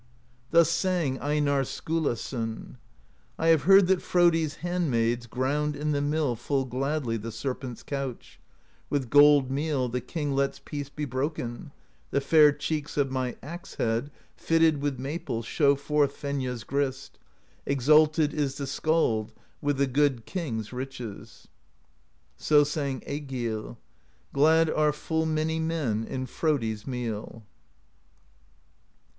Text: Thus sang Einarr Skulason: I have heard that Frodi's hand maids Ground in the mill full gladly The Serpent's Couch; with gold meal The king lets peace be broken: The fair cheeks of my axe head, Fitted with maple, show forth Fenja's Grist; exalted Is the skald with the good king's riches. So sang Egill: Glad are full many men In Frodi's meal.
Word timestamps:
Thus 0.49 0.67
sang 0.67 1.19
Einarr 1.19 1.63
Skulason: 1.63 2.77
I 3.37 3.49
have 3.49 3.65
heard 3.65 3.85
that 3.85 4.01
Frodi's 4.01 4.55
hand 4.65 4.89
maids 4.89 5.27
Ground 5.27 5.75
in 5.75 5.91
the 5.91 6.01
mill 6.01 6.35
full 6.35 6.65
gladly 6.65 7.17
The 7.17 7.31
Serpent's 7.31 7.83
Couch; 7.83 8.39
with 8.89 9.11
gold 9.11 9.51
meal 9.51 9.89
The 9.89 10.01
king 10.01 10.31
lets 10.33 10.57
peace 10.57 10.89
be 10.89 11.05
broken: 11.05 11.69
The 12.09 12.19
fair 12.19 12.51
cheeks 12.51 12.97
of 12.97 13.11
my 13.11 13.35
axe 13.43 13.75
head, 13.75 14.09
Fitted 14.35 14.81
with 14.81 14.97
maple, 14.97 15.43
show 15.43 15.75
forth 15.75 16.17
Fenja's 16.17 16.63
Grist; 16.63 17.19
exalted 17.67 18.33
Is 18.33 18.55
the 18.55 18.65
skald 18.65 19.33
with 19.61 19.77
the 19.77 19.85
good 19.85 20.25
king's 20.25 20.73
riches. 20.73 21.47
So 22.37 22.63
sang 22.63 23.01
Egill: 23.05 23.77
Glad 24.33 24.67
are 24.67 24.93
full 24.93 25.27
many 25.27 25.59
men 25.59 26.05
In 26.05 26.25
Frodi's 26.25 26.87
meal. 26.87 27.43